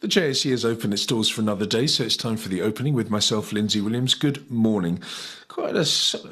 [0.00, 2.94] The JSE has opened its doors for another day, so it's time for the opening
[2.94, 4.14] with myself, Lindsay Williams.
[4.14, 5.00] Good morning.
[5.48, 5.84] Quite a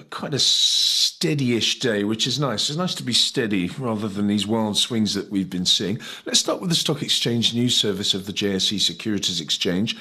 [0.08, 2.68] quite a steady-ish day, which is nice.
[2.68, 5.98] It's nice to be steady rather than these wild swings that we've been seeing.
[6.26, 9.96] Let's start with the Stock Exchange News Service of the JSE Securities Exchange.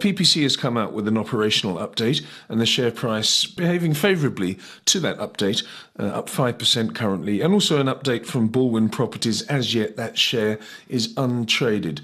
[0.00, 4.98] PPC has come out with an operational update, and the share price behaving favourably to
[5.00, 5.62] that update,
[5.98, 9.42] uh, up five percent currently, and also an update from Balwin Properties.
[9.42, 10.58] As yet, that share
[10.88, 12.00] is untraded.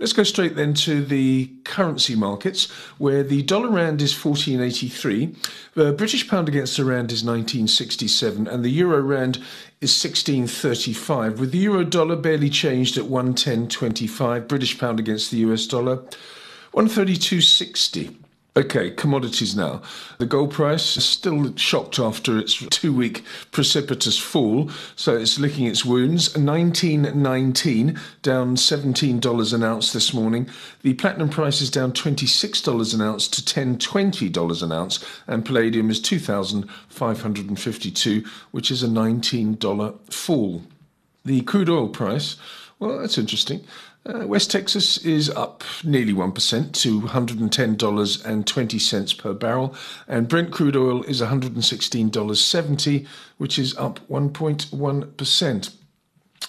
[0.00, 5.36] Let's go straight then to the currency markets, where the dollar rand is 1483,
[5.74, 9.36] the British pound against the rand is 1967, and the euro rand
[9.82, 15.66] is 1635, with the euro dollar barely changed at 110.25, British pound against the US
[15.66, 15.98] dollar
[16.72, 18.16] 132.60.
[18.56, 19.80] Okay, commodities now.
[20.18, 25.66] The gold price is still shocked after its two week precipitous fall, so it's licking
[25.66, 26.36] its wounds.
[26.36, 30.48] 1919 down $17 an ounce this morning.
[30.82, 36.00] The platinum price is down $26 an ounce to $1020 an ounce, and palladium is
[36.00, 40.62] 2552 which is a $19 fall.
[41.24, 42.34] The crude oil price,
[42.80, 43.62] well, that's interesting.
[44.06, 49.74] Uh, West Texas is up nearly 1% to $110.20 per barrel,
[50.08, 55.74] and Brent crude oil is $116.70, which is up 1.1%.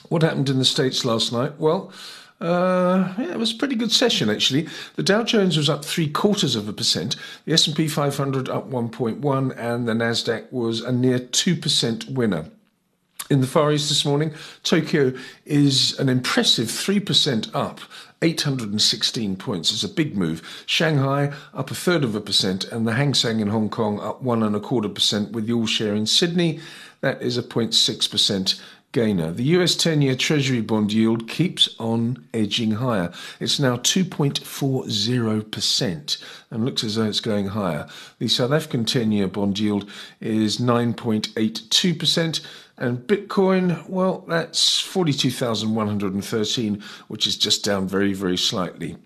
[0.08, 1.60] What happened in the States last night?
[1.60, 1.92] Well,
[2.40, 4.70] uh, yeah, it was a pretty good session actually.
[4.96, 9.58] The Dow Jones was up three quarters of a percent, the S&P 500 up 1.1,
[9.58, 12.46] and the Nasdaq was a near two percent winner.
[13.32, 15.14] In the Far East this morning, Tokyo
[15.46, 17.80] is an impressive 3% up,
[18.22, 19.72] 816 points.
[19.72, 20.66] It's a big move.
[20.66, 24.22] Shanghai up a third of a percent, and the Hang Seng in Hong Kong up
[24.22, 26.60] one and a quarter percent, with the all share in Sydney.
[27.00, 28.62] That is a 0.6 percent
[28.92, 29.32] gainer.
[29.32, 33.12] The US 10 year Treasury bond yield keeps on edging higher.
[33.40, 37.88] It's now 2.40% and looks as though it's going higher.
[38.20, 39.88] The South African 10 year bond yield
[40.20, 42.42] is 9.82%.
[42.78, 48.98] And Bitcoin, well, that's 42,113, which is just down very, very slightly.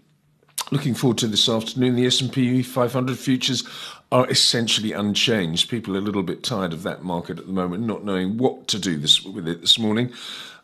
[0.71, 1.95] Looking forward to this afternoon.
[1.95, 3.63] The S&P 500 futures
[4.11, 5.69] are essentially unchanged.
[5.69, 8.67] People are a little bit tired of that market at the moment, not knowing what
[8.69, 10.11] to do this, with it this morning.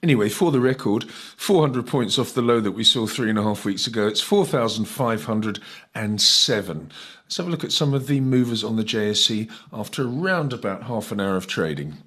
[0.02, 3.44] Anyway, for the record, 400 points off the low that we saw three and a
[3.44, 4.08] half weeks ago.
[4.08, 6.92] It's 4,507.
[7.24, 10.82] Let's have a look at some of the movers on the JSE after around about
[10.84, 11.98] half an hour of trading.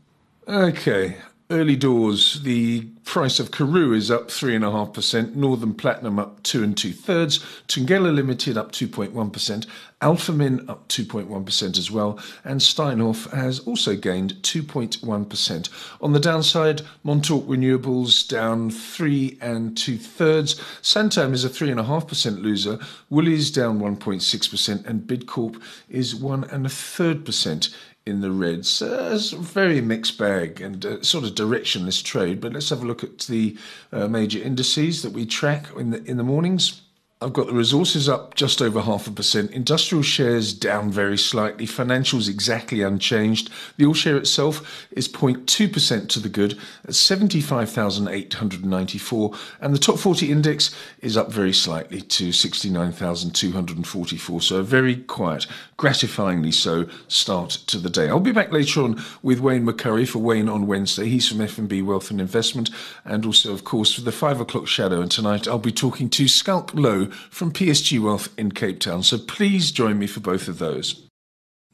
[0.49, 1.19] Okay,
[1.55, 2.43] early doors.
[2.43, 7.39] The price of Karoo is up 3.5%, Northam Platinum up 2 and 2 thirds,
[7.69, 9.67] Thungela Limited up 2.1%,
[10.01, 15.69] Alphamin up 2.1% as well, and Steinhoff has also gained 2.1%.
[16.01, 22.81] On the downside, Montauk Renewables down 3 and 2 thirds, Santam is a 3.5% loser,
[23.11, 27.69] Woolies down 1.6%, and Bidcorp is 1 and a third percent
[28.07, 28.83] in the reds.
[28.83, 32.41] Uh, it's a very mixed bag and uh, sort of directionless trade.
[32.41, 33.57] But let's have a look at the
[33.93, 36.83] uh, major indices that we track in the in the mornings.
[37.25, 39.53] I've got the resources up just over half a percent.
[39.53, 41.67] Industrial shares down very slightly.
[41.67, 43.49] Financials exactly unchanged.
[43.79, 49.35] The all share itself is 0.2% to the good at 75,894.
[49.63, 54.41] And the top 40 index is up very slightly to 69,244.
[54.43, 55.47] So a very quiet,
[55.79, 58.11] gratifyingly so, start to the day.
[58.11, 61.09] I'll be back later on with Wayne McCurrie for Wayne on Wednesday.
[61.09, 62.69] He's from FNB Wealth and Investment.
[63.07, 65.01] And also, of course, for the five o'clock shadow.
[65.01, 69.03] And tonight I'll be talking to Schalk Louw from PSG Wealth in Cape Town.
[69.03, 71.09] So please join me for both of those.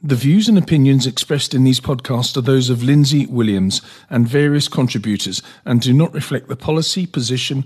[0.03, 4.67] The views and opinions expressed in these podcasts are those of Lindsay Williams and various
[4.67, 7.65] contributors and do not reflect the policy, position,